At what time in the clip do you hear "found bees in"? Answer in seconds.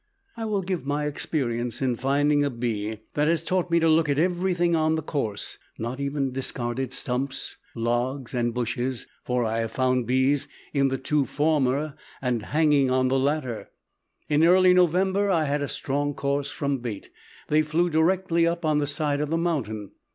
9.73-10.87